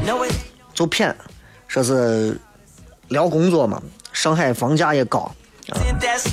[0.74, 1.14] 就谝，
[1.68, 2.40] 说是
[3.10, 5.20] 聊工作嘛，上海房价也高。
[5.70, 5.80] 啊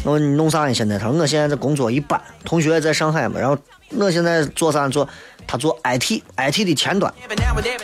[0.02, 0.72] 我说你弄啥呀？
[0.72, 3.56] 现在他说我现在这工作一般，同学在上海嘛，然后
[3.90, 5.08] 我现在做啥做？
[5.46, 7.12] 他做 IT，IT 的前端，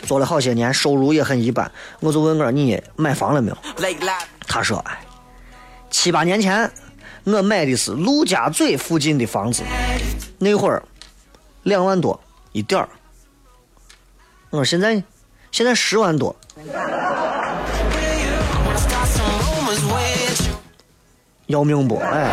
[0.05, 1.71] 做了好些年，收入也很一般。
[2.01, 3.59] 我就问我你买房了没有？
[4.47, 5.01] 他说：“哎，
[5.91, 6.71] 七八年前
[7.25, 9.65] 我买的是陆家嘴附近的房子，
[10.39, 10.83] 那会儿
[11.65, 12.21] 两万多
[12.53, 12.89] 一点儿。
[14.51, 15.03] 我说现在
[15.57, 16.37] 现在十万多，
[21.47, 21.97] 要命不？
[21.97, 22.31] 哎。”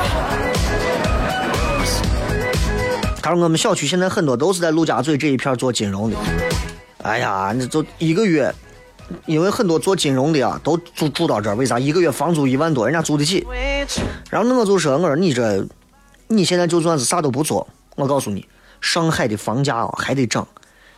[3.24, 6.18] 他说我们小区现在很多都是在陆家嘴这一片做金融的。
[7.04, 8.54] 哎呀，那就一个月，
[9.26, 11.80] 因为很多做金融的啊都住住到这儿，为啥？
[11.80, 13.48] 一个月房租一万多，人家租得起。
[14.30, 15.66] 然后我就说，我说你这，
[16.28, 18.46] 你现在就算是啥都不做，我告诉你，
[18.82, 20.46] 上海的房价啊还得涨，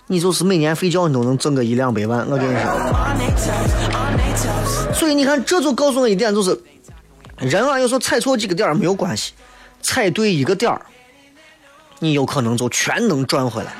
[0.07, 2.69] 你就是每年睡觉你都能挣个一两百万，我跟你说。
[4.93, 6.61] 所以你看，这就告诉我一点，就是
[7.37, 9.33] 人啊，有时候踩错几个点儿没有关系，
[9.81, 10.85] 踩对一个点儿，
[11.99, 13.73] 你有可能就全能赚回来。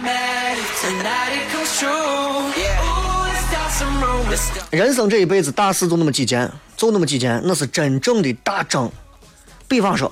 [4.71, 8.91] 人生这一辈子大事就那么几件，就那么几件，那是真正的大挣。
[9.67, 10.11] 比方说，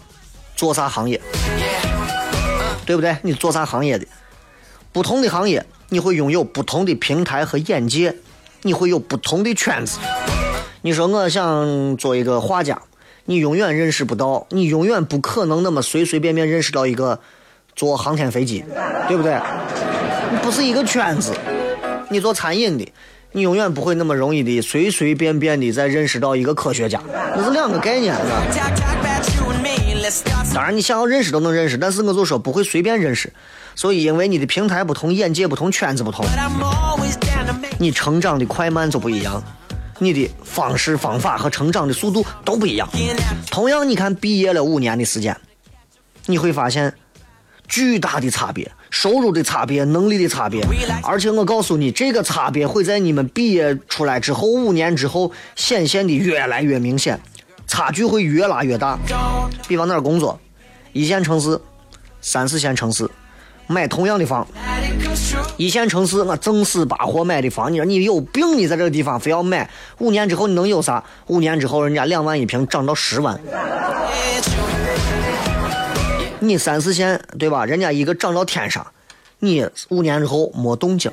[0.56, 1.20] 做啥行业，
[2.86, 3.18] 对不对？
[3.24, 4.06] 你做啥行业的？
[4.92, 8.16] 不同的行业，你会拥有不同的平台和眼界，
[8.64, 10.00] 你会有不同的圈子。
[10.82, 12.82] 你说我想做一个画家，
[13.26, 17.20] 你永远认识不到，你永远不可能那么随随便便认识到一个
[17.76, 18.66] 坐航天飞机，
[19.08, 19.40] 对不对？
[20.32, 21.32] 你不是一个圈子。
[22.10, 22.92] 你做餐饮的，
[23.32, 27.00] 你永远不会那么容易的随随便便的再认识到一个科学家，
[27.38, 28.16] 那是两个概念，
[30.56, 33.32] 当然，你想要认识都能认识，但是我就说不会随便认识。
[33.76, 36.26] 所以，因为你的平台不同、眼界不同、圈子不同，
[37.80, 39.44] 你成长的快慢就不一样，
[40.00, 42.88] 你的方式方法和成长的速度都不一样。
[43.50, 45.36] 同样，你看毕业了五年的时间，
[46.26, 46.94] 你会发现
[47.68, 50.64] 巨大的差别，收入的差别，能力的差别。
[51.02, 57.20] 而且我告诉你，这个差别会在你们毕业出来之后五年之后显现的越来越明显，
[57.66, 59.00] 差距会越拉越大。
[59.68, 60.40] 比方哪儿工作，
[60.92, 61.60] 一线城市、
[62.22, 63.10] 三四线城市，
[63.68, 64.46] 买同样的房，
[65.58, 68.58] 一线城市我正死八活买的房，你说你有病？
[68.58, 71.04] 你在这个地方非要买，五年之后你能有啥？
[71.28, 73.40] 五年之后人家两万一平涨到十万，
[76.40, 77.66] 你三四线对吧？
[77.66, 78.86] 人家一个涨到天上，
[79.40, 81.12] 你五年之后没动静。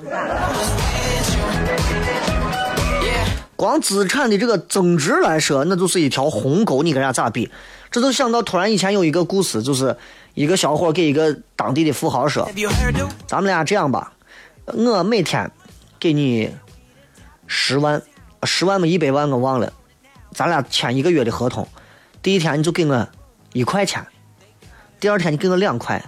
[3.54, 7.50] 光资产的这个增值来说，那就是一条鸿沟，你跟人家咋比？
[7.90, 9.94] 这就想到突然以前有一个故事，就是
[10.34, 12.48] 一个小伙给一个当地的富豪说
[13.26, 14.12] 咱们俩这样吧，
[14.66, 15.50] 我每天
[15.98, 16.50] 给你
[17.46, 18.00] 十万，
[18.44, 19.72] 十万嘛一百万我忘了，
[20.32, 21.66] 咱俩签一个月的合同。
[22.22, 23.08] 第一天你就给我
[23.52, 24.06] 一块钱，
[25.00, 26.02] 第二天你给我两块，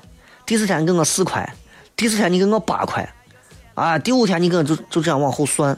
[0.46, 1.54] 第四天你给我四块，
[1.96, 3.12] 第四天你给我八块，
[3.74, 5.76] 啊，第五天你给我就就这样往后算。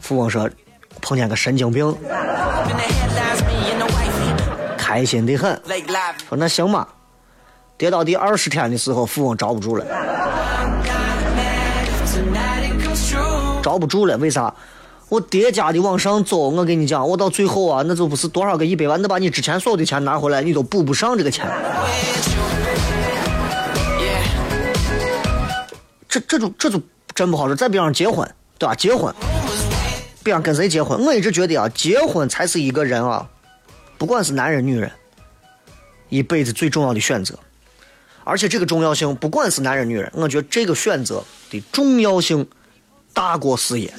[0.00, 0.48] 富翁说
[1.02, 1.96] 碰见个神经病，
[4.86, 5.60] 开心的很。
[6.28, 6.86] 说那行吧。
[7.76, 9.84] 跌到第二十天的时候，富翁招不住了
[12.06, 13.60] ，Tonight it comes true.
[13.60, 14.54] 招不住了，为啥？
[15.08, 21.44] 我叠加的往上走，我跟你讲，我到最后啊，那就不是多少个一百万，那把你之前所有的钱拿回来，你都补不上这个钱。
[26.08, 26.80] 这这就这就
[27.12, 27.56] 真不好说。
[27.56, 28.74] 再比方结婚，对吧？
[28.76, 29.12] 结婚，
[30.22, 31.04] 比方跟谁结婚？
[31.04, 33.28] 我一直觉得啊，结婚才是一个人啊，
[33.98, 34.90] 不管是男人女人，
[36.08, 37.38] 一辈子最重要的选择。
[38.24, 42.46] 而且这个重要性，不管是男人女人，我觉得这个选择的重要性
[43.12, 43.92] 大过事业。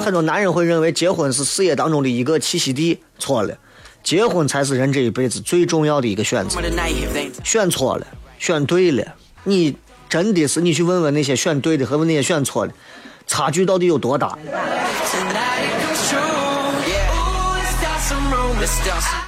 [0.00, 3.58] 很多男人会认为结婚是事业当中的一个栖息地，错了，
[4.04, 6.60] 结婚才是人这一辈子最重要的一个选择。
[7.42, 8.06] 选错了，
[8.38, 9.76] 选对了，你
[10.08, 12.72] 真的是你去问问那些选对的和问那些选错的，
[13.26, 14.38] 差距到底有多大？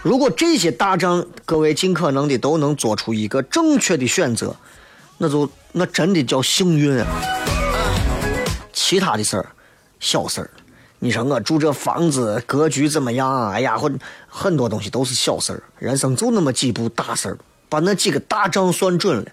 [0.02, 4.56] 如果这些大仗各位尽可能的都能做出一个正确的选择，
[5.18, 7.06] 那就那真的叫幸运啊！
[8.72, 9.46] 其他的事儿，
[10.00, 10.50] 小事儿，
[10.98, 13.50] 你说我住这房子格局怎么样？
[13.50, 13.90] 哎呀，或
[14.26, 19.26] 很多东西都是小事儿，人生就那么几步大事儿，把那几个大仗算准了。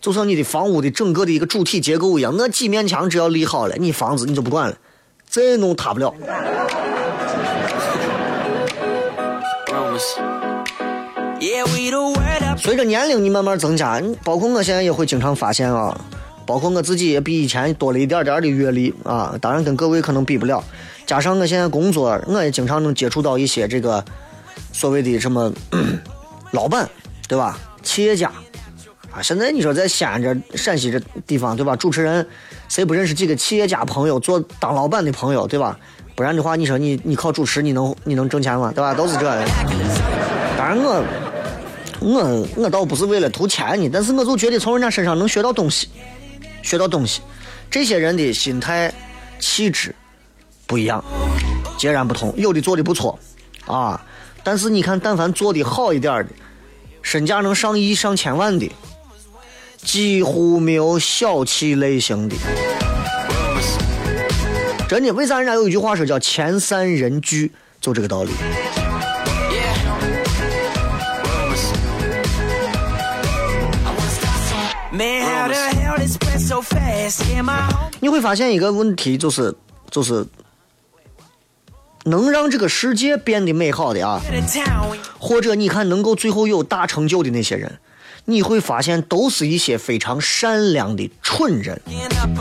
[0.00, 4.76] 就像你的房屋的整个的一个主体结构一样，那几面墙只要立好了，你房子你就不管了，
[5.28, 6.14] 再弄塌不了。
[12.56, 16.00] 随着年龄你慢慢增加，包括我现在也会经常发现啊，
[16.46, 20.62] 包括我自己也比以前多了一点点的阅历啊，当然跟各位可能比不了，
[21.04, 24.04] 加上我现在工作，我也经常能接触到一些这个
[24.72, 25.52] 所谓的什么
[26.52, 26.88] 老板，
[27.26, 27.58] 对吧？
[27.82, 28.30] 企业家
[29.10, 31.74] 啊，现在你说在西安这陕西这地方，对吧？
[31.74, 32.24] 主持人
[32.68, 35.76] 谁不认识几个企业家朋友，做当老板的朋友，对吧？
[36.14, 38.70] 不然的话，你说你你靠主持，你能你能挣钱吗？
[38.72, 38.94] 对吧？
[38.94, 39.44] 都是这。
[40.56, 41.02] 当然我
[42.02, 45.88] 我我倒不是为了图钱呢，但是我就觉得从人家身上能学到东西，
[46.62, 47.22] 学到东西。
[47.70, 48.92] 这些人的心态、
[49.38, 49.94] 气质
[50.66, 51.02] 不一样，
[51.78, 52.34] 截然不同。
[52.36, 53.18] 有的做的不错
[53.66, 54.04] 啊，
[54.42, 56.30] 但是你看，但凡做的好一点的，
[57.00, 58.70] 身价能上亿、上千万的，
[59.82, 62.36] 几乎没有小气类型的。
[64.88, 68.32] 真的，为啥人家有一句话说叫“钱散人聚”，就这个道理。
[78.00, 79.54] 你会发现一个问题，就是
[79.90, 80.26] 就是
[82.04, 84.20] 能让这个世界变得美好的啊，
[85.18, 87.78] 或者你看能够最后有大成就的那些人，
[88.24, 91.80] 你会发现都是一些非常善良的蠢人、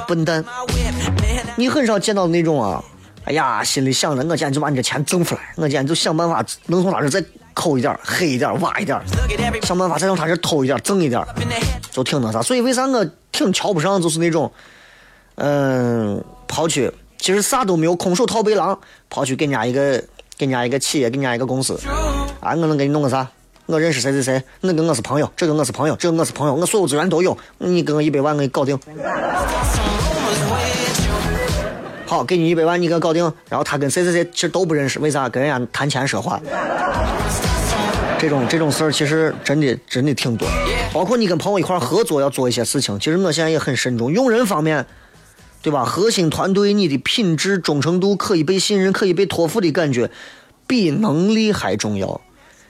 [0.08, 0.44] 笨蛋。
[1.56, 2.84] 你很少见到那种啊，
[3.26, 9.00] 哎呀，心里想着我今天就把你这钱挣出来，我今天就想办法能从他这再抠一点、黑一点、挖一点，
[9.64, 11.24] 想办法再从他这偷一点、挣一点。
[11.92, 12.42] 就挺那啥。
[12.42, 14.52] 所以为啥我挺瞧不上，就是那种，
[15.36, 20.02] 嗯，跑去其实啥都没有，空手套白狼，跑去给人家一个
[20.38, 21.80] 给人家一个企业，给人家一个公司，
[22.40, 23.28] 啊，我能给你弄个啥？
[23.68, 28.78] 我认识谁谁谁，那跟我是朋友，这个我是朋友，这个我是朋友，我所有资源都有，你给我一百万，我给你搞定。
[32.06, 33.24] 好，给你一百万，你给我搞定。
[33.48, 35.30] 然后他跟谁谁谁其实都不认识，为啥？
[35.30, 36.42] 跟人家谈钱说话。
[38.22, 40.48] 这种这种事儿其实真的真的挺多，
[40.94, 44.12] 包括你跟朋友一块儿合作要做一些事情，其实我现在也很慎重。
[44.12, 44.86] 用人方面，
[45.64, 45.84] 对吧？
[45.84, 50.12] 核心团队你的品质、忠诚度、可以被信任、可以被托付的感觉，
[50.68, 52.22] 比能力还重要。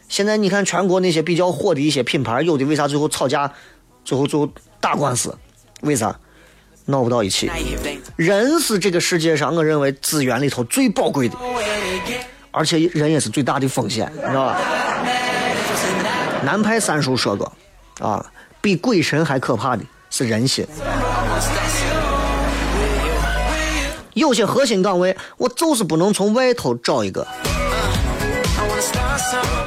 [0.08, 3.52] 现在你看全国那些比较火的一些品牌，有的为啥最后吵架，
[4.06, 4.50] 最后最后
[4.80, 5.38] 打官司？
[5.82, 6.18] 为啥？
[6.86, 7.52] 闹不到一起。
[8.16, 11.36] 人是这个世界上我认为资源里头最宝贵的，
[12.52, 14.62] 而且人也是最大的风险，你知道吧？
[16.44, 17.52] 南派三叔说过，
[18.00, 18.26] 啊，
[18.60, 20.66] 比鬼神还可怕的是人心。
[24.14, 27.26] 有些核心岗位，我就是不能从外头找一个，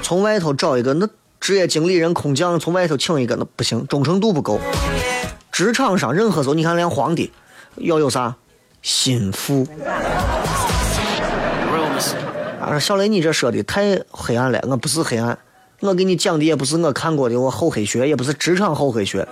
[0.02, 1.08] 从外头找一个，那
[1.40, 4.60] 职业经理人、空降从外头请一个那不行，忠诚度不够。
[5.50, 7.32] 职场上任何时候，你看连皇帝
[7.76, 8.34] 要有啥
[8.82, 9.66] 心腹
[12.60, 12.78] 啊？
[12.78, 15.38] 小雷，你这说的太黑暗了，我不是黑暗，
[15.84, 19.28] 我给你讲的也不是我看过的我厚黑学，也不是职场厚黑学。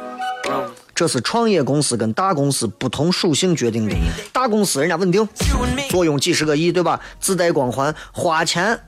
[0.95, 3.97] 这是创业公司跟大公司不同属性决定的。
[4.35, 5.27] 大公司人家稳定.
[5.89, 7.01] 坐拥几十个亿，对吧？
[7.19, 8.79] 自带光环，花钱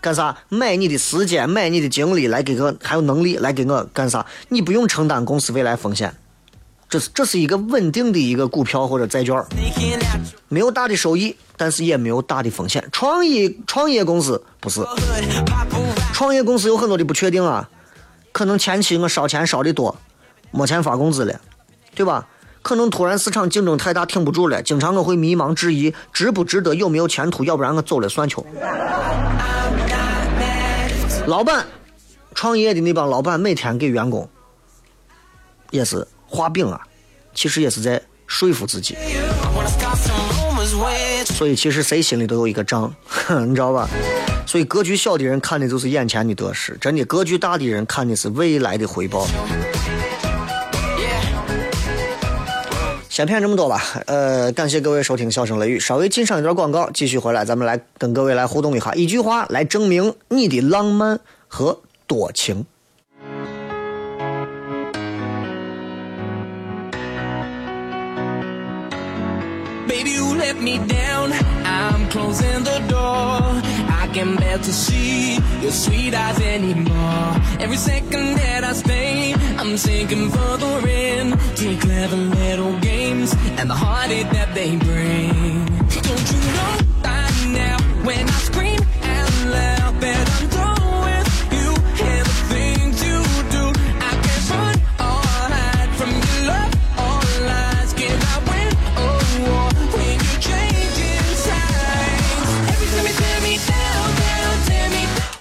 [0.00, 0.36] 干啥？
[0.48, 4.26] 买你的时间，买你的精力来给我，还有能力来给我干啥？
[4.48, 6.12] 你不用承担公司未来风险，
[6.92, 9.42] 这是这是一个稳定的一个股票或者债券，
[10.50, 12.86] 没有大的收益，但是也没有大的风险。
[12.92, 14.82] 创业创业公司不是，
[16.12, 17.66] 创业公司有很多的不确定啊，
[18.30, 19.96] 可能前期我烧钱烧的多，
[20.50, 21.40] 没钱发工资了，
[21.94, 22.28] 对吧？
[22.60, 28.44] 可能突然市场竞争太大，挺不住了，经常我会迷茫质疑，值不值得，有没有前途，要不然我走了算球。
[31.26, 31.64] 老板，
[32.34, 34.28] 创业的那帮老板每天给员工
[35.70, 36.80] 也是画饼啊，
[37.34, 38.96] 其实也是在说服自己。
[41.26, 42.92] 所以其实谁心里都有一个账，
[43.46, 43.86] 你知道吧？
[44.46, 49.26] 所以格局小的人看的就是眼前的得失，真的格局大的人看的是未来的回报。
[53.08, 62.64] 先骗这么多吧，呃，感谢各位收听《笑声雷雨》，稍微进上一段广告，继续回来，咱们来跟各位来互动一下，一句话来证明你的浪漫和多情。
[70.62, 71.32] Me down.
[71.64, 73.40] I'm closing the door.
[74.02, 77.30] I can bear to see your sweet eyes anymore.
[77.58, 83.74] Every second that I stay, I'm sinking further in to clever little games and the
[83.74, 85.66] heartache that they bring.
[86.06, 86.71] Don't you know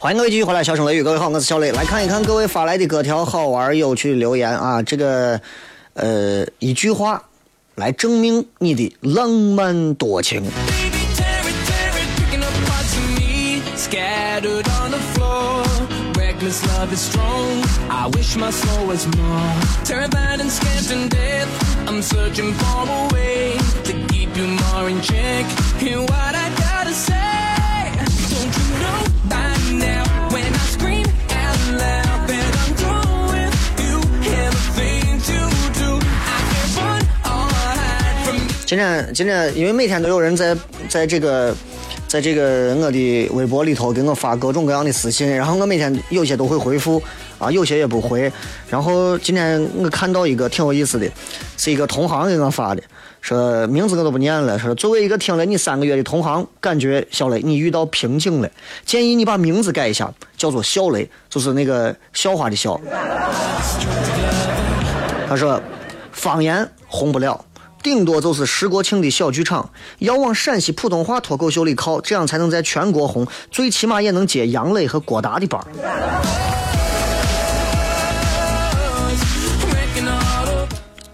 [0.02, 1.72] 欢迎各位继续回来，笑声雷雨，各位好，我是小雷。
[1.74, 5.39] 来看一看各位发来的各条好玩有趣留言啊，这个
[5.93, 7.22] 呃一句话
[7.76, 10.43] 来证明你的浪漫多情。
[16.41, 17.64] Love is strong.
[17.88, 19.54] I wish my soul was more
[38.72, 40.55] 今天今天因为每天都有人在
[40.88, 41.53] 在这个
[42.07, 47.03] 在这个我的微博里头给我发各种各样的私信，然后我每天有些都会回复
[47.38, 48.32] 啊，有些也不回。
[48.69, 51.05] 然后今天我看到一个挺有意思的，
[51.57, 52.82] 是一个同行给我发的，
[53.19, 58.49] 说名字我都不念了，说作为一个听了你三个月的同行，感觉小雷你遇到瓶颈了，
[58.86, 62.80] 建议你把名字改一下，叫做笑雷，就是那个笑话的笑。
[65.28, 65.61] 他说
[66.13, 67.43] ：“方言红不了，
[67.84, 69.69] 顶多就是石国庆的小剧场，
[69.99, 75.59] 要往陕西普通话脱口秀里靠，这样才能在全国红，最起码也能接杨磊和郭达的班。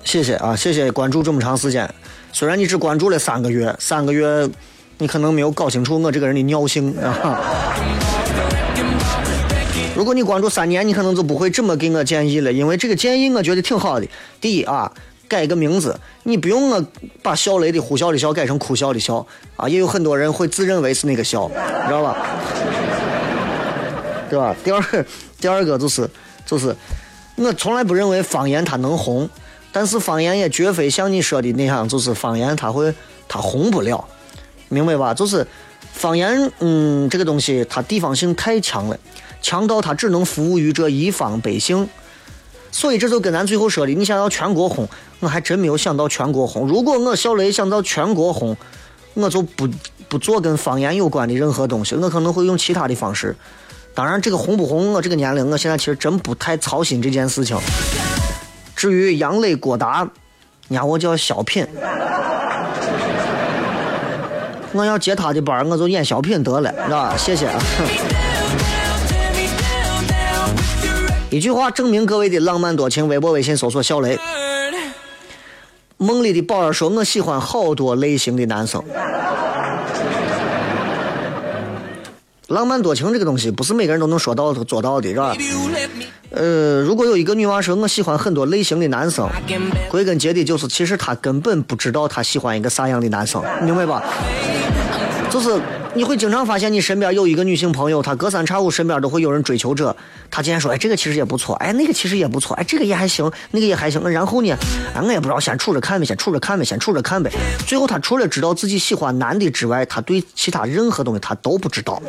[0.04, 1.90] 谢谢啊，谢谢关注这么长时间。
[2.32, 4.50] 虽然你只关注了三个月，三个月
[4.98, 7.44] 你可能没有搞清楚我这个人的尿性啊。
[9.96, 14.08] 如果你关注三年，你可能就不会这么给我建议了，因为这个建议我觉得挺好的。
[14.40, 14.92] 第一啊，
[15.28, 16.86] 改一个名字，你不用我
[17.22, 19.26] 把笑雷的呼啸的笑改成哭笑的笑
[19.56, 22.18] 啊，也有很多人会自认为是那个笑，你知道吧？
[24.30, 24.56] 对吧？
[24.64, 25.06] 第二，
[25.40, 26.10] 第二个就是
[26.46, 26.76] 就是，
[27.36, 29.30] 我从来不认为方言它能红，
[29.72, 32.94] 但是方言也绝非像你说的那样，就是方言它会
[33.28, 34.04] 它红不了，
[34.70, 35.14] 明白吧？
[35.14, 35.46] 就是
[35.94, 38.98] 方言，嗯，这个东西它地方性太强了，
[39.42, 41.88] 强到它只能服务于这一方百姓。
[42.70, 44.88] 所以这就跟咱最后说的，你想要全国红，
[45.20, 46.68] 我还真没有想到全国红。
[46.68, 48.56] 如果我小雷想到全国红，
[49.16, 49.68] 我就不
[50.08, 53.36] 不做跟方言有关的任何东西，我可能会用其他的方式。
[53.96, 57.58] 当然，这个红不红，我这个年龄，我现在其实真不太操心这件事情。
[58.76, 60.08] 至于杨磊、郭达，
[60.68, 61.66] 人家我叫小品，
[64.72, 67.18] 我要接他的班，我就演小品得了，是吧？
[67.18, 67.60] 谢谢啊。
[71.32, 74.18] 一句话证明各位的浪漫多情，微博、微信搜索“小雷”。
[75.98, 78.84] 梦里的宝儿说：“我喜欢好多类型的男生。”
[82.48, 85.36] 浪漫多情这个东西，不是每个人都能说到做到的，是吧？
[86.30, 89.28] 呃，如果有一个女娃说我喜欢很多类型的男生，
[89.90, 94.02] 归根结底就是其实她根本不知道她喜欢一个啥样的男生，明白吧？
[95.30, 95.62] 就是
[95.94, 99.96] 你会经常发现你身边有一个女性朋友，她隔三差五身边都会有人追求者，
[100.32, 104.56] 她今天说，哎，这个其实也不错，哎，那个其实也不错，哎，这个也还行，那个也还行，然后呢，
[104.96, 107.30] 哎，我也不知道，先处着看呗，先处着看呗，先处着看呗。
[107.68, 112.02] 最后她除了知道自己喜欢男的之外，她对其他任何东西她都不知道。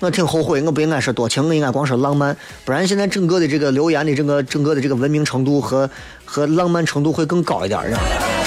[0.00, 5.88] 我挺后悔，我不应该说多情，我应该光说浪漫，不然现在整个的这个留言的整个整个的这个文明程度和
[6.26, 8.43] 和浪漫程度会更高一点儿。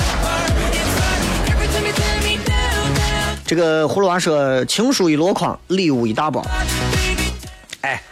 [3.47, 6.45] 这个葫芦娃说：“情书一箩筐，礼物一大包。”
[7.79, 8.03] 哎，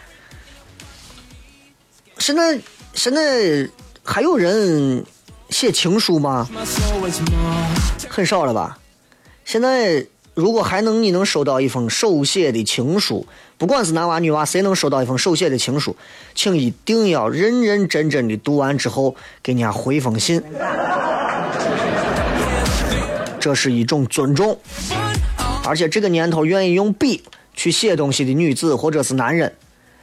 [2.16, 2.58] 现在
[2.94, 3.68] 现在
[4.02, 5.04] 还有人
[5.50, 6.48] 写情书吗？
[8.08, 8.78] 很少了吧？
[9.44, 13.26] 现在如果还能你能收到一封手写的情书，
[13.58, 15.94] 不管是男娃女娃，谁能收到一封手写的情书，
[16.34, 20.42] 请一定要认认真真的读完之后给人家回封信，
[23.38, 24.58] 这是一种尊重。
[25.66, 29.52] 而且这个年头，愿意用笔去写东西的女子或者是男人，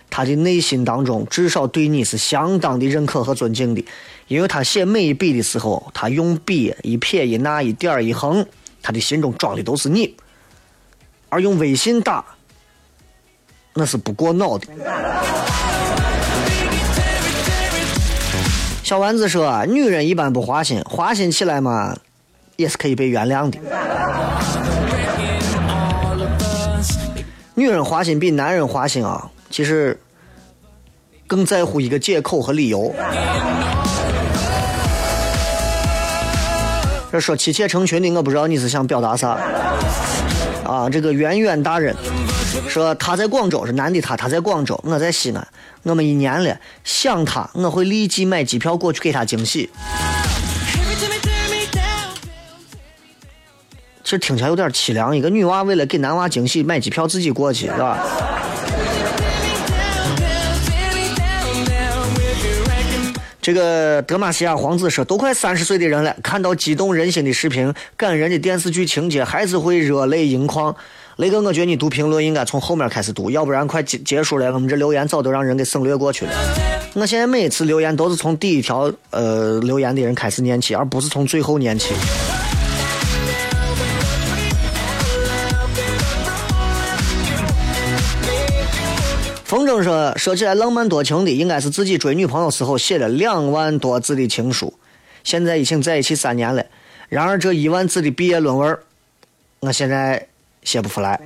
[0.10, 3.84] 他的内心当中至少对你是相当的认可和尊敬的，
[4.28, 8.46] 因为他写每一笔的时候，他用笔一撇一捺一点一横，
[8.82, 10.14] 他的心中装的都是你。
[11.30, 12.24] 而用微信打，
[13.74, 14.68] 那是不过脑的。
[18.84, 21.98] 小丸子说：“女人一般不花心，花心起来嘛，
[22.58, 23.58] 也是可以被原谅的。”
[27.56, 30.00] 女人花心比男人花心啊，其实
[31.28, 32.94] 更在乎一个借口和理由。
[37.12, 39.38] 这说妻妾成群的，我不知道你是想表达啥
[40.66, 40.90] 啊？
[40.90, 41.96] 这个圆圆大人
[42.68, 45.48] 说他在广州是男的，他他在广州，我在西安，
[45.84, 49.70] 我们一年了，想他我会立即买机票过去给他惊喜。
[54.04, 57.98] 其实听起来有点凄凉，一个女娃为了给男娃惊喜买机票自己过去，是吧？
[63.42, 70.74] 这个德玛西亚皇子说：“都快三十岁的人了，看到激动人心的视频、感人的电视剧情节，还是会热泪盈眶。”
[71.18, 76.32] 雷哥，我觉得你读评论应该从后面开始读，要不然快结结束了，我们这留言早都让人给省略过去了。
[76.94, 81.94] 我现在每一次留言都是从第一条呃留言的人开始念起，而不是从最后念起。
[89.44, 94.74] 风筝说：“说起来浪漫多情的，应该是自己追女朋友时候写了两万多字的情书。
[95.24, 96.66] 现在已经在一起三年了，
[97.08, 98.78] 然而这一万字的毕业论文，
[99.60, 100.28] 我现在
[100.64, 101.20] 写不出来。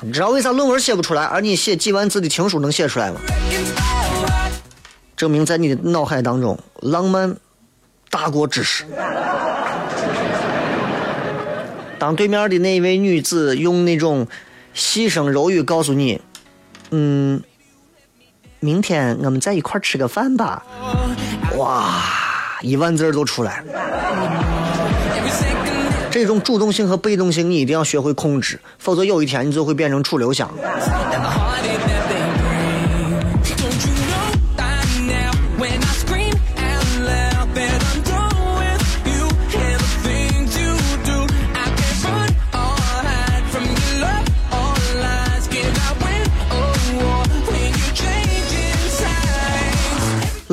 [0.00, 3.20] 你知道为啥论文写不出来，而你写几万字的情书能写出来吗？
[5.16, 7.36] 证明在你的脑海当中，浪漫
[8.08, 8.86] 大过知识。”
[11.98, 14.26] 当对面的那一位女子用那种
[14.72, 16.20] 细声柔语告诉你
[16.90, 17.42] ：“嗯，
[18.60, 20.64] 明天我们在一块吃个饭吧。”
[21.58, 22.02] 哇，
[22.62, 23.66] 一万字都出来了。
[26.10, 30.50] 这种主动性和被动性你一定要学会控制，否则有一天你就会变成楚留香。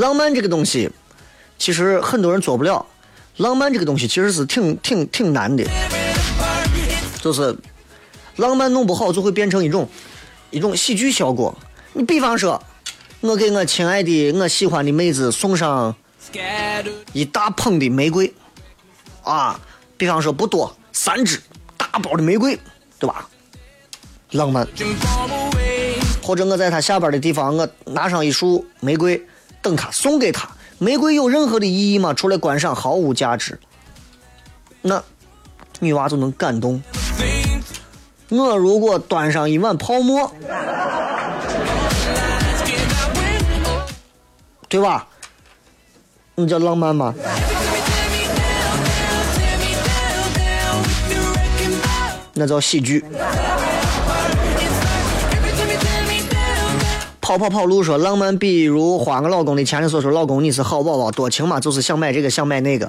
[0.06, 0.88] 浪漫这个东西，
[1.58, 2.86] 其实很多人做不了。
[3.38, 5.66] 浪漫这个东西其实是挺挺挺难的，
[7.20, 7.58] 就是
[8.36, 9.90] 浪漫弄不好就会变成一种
[10.52, 11.58] 一种喜剧效果。
[11.94, 12.62] 你比方说，
[13.22, 15.96] 我给我亲爱的、我喜欢的妹子送上
[17.12, 18.32] 一大捧的玫瑰，
[19.24, 19.60] 啊，
[19.98, 21.42] 比方说不多三支
[21.76, 22.56] 大包的玫瑰，
[23.00, 23.28] 对吧？
[24.34, 24.68] 浪漫。
[26.22, 29.20] 或者我在她下班的地方，我拿上一束玫瑰。
[29.66, 30.48] 等他送给他，
[30.78, 32.14] 玫瑰有任何的意义吗？
[32.14, 33.60] 除了观赏，毫无价值。
[34.84, 35.04] 那
[35.80, 36.80] 女娃就能感动。
[38.30, 40.32] 我如果端上一碗泡沫，
[44.70, 45.08] 对吧？
[46.36, 47.12] 那叫浪漫吗？
[52.36, 53.04] 那叫喜剧。
[57.26, 62.88] 跑跑跑路说浪漫，比如花我老公的钱的时候说老公你是好宝宝，多情嘛，就是想买这个想买那个。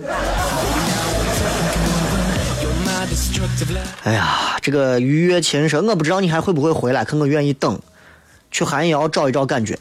[4.03, 7.80] 哎呀，这个鱼跃禽声，我不知道你还会不会回来，可我愿意等，
[8.51, 9.78] 去寒窑找一找感觉。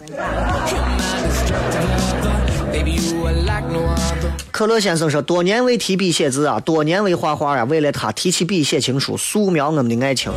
[4.52, 10.32] 可乐先生说：“多年未提笔写字啊，多年未画画啊，为了他提起笔写情书，素描我们的爱情，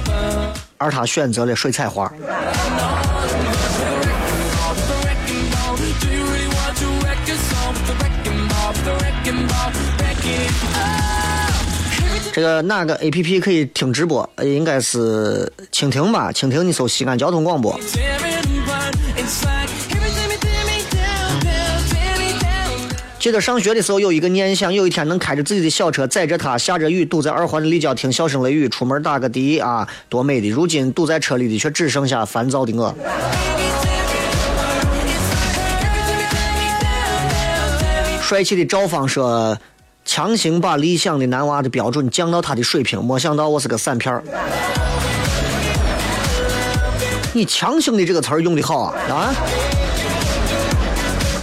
[0.76, 2.12] 而他选择了水彩画。”
[12.38, 14.30] 这个哪个 A P P 可以听直播？
[14.44, 16.30] 应该是蜻蜓吧？
[16.30, 17.76] 蜻蜓，你搜西安交通广播。
[23.18, 30.48] 记得上学的时候有一个念想，有一天能开着自己的小车，载着他，下着雨，堵在二环的立交听笑声雷雨，出门打个的啊，多美的！
[30.48, 32.94] 如今堵在车里的却只剩下烦躁的我。
[38.22, 39.58] 帅气的赵芳说
[40.08, 44.24] ：“强行把理想的男娃的标准降到他的水平，没想到我是个散片儿。”
[47.34, 49.34] 你“强行”的这个词儿用的好啊啊！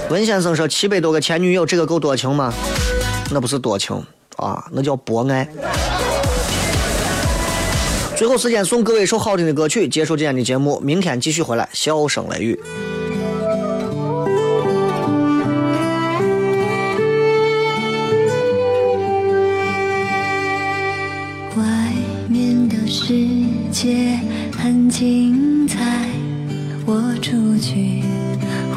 [0.09, 2.51] 文先生说：“七百多个前女友，这个够多情吗？
[3.29, 4.03] 那不是多情
[4.37, 5.47] 啊，那叫博爱。”
[8.17, 12.59] 最后时间送各位一首好听的歌曲，结束今天的节目，明天继续回来，笑声雷雨。
[27.75, 28.01] 去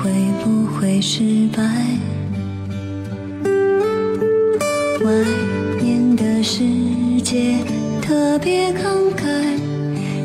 [0.03, 0.11] 会
[0.43, 1.63] 不会失败？
[5.05, 5.13] 外
[5.81, 6.65] 面的世
[7.23, 7.59] 界
[8.03, 9.23] 特别慷慨，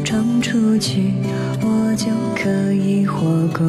[0.04, 1.14] 闯出去
[1.62, 3.64] 我就可以活过。